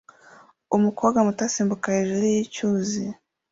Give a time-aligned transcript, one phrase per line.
[0.75, 3.03] Umukobwa muto asimbuka hejuru yicyuzi